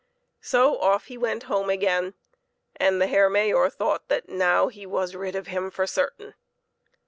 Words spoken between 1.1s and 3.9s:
went home again, and the Herr Mayor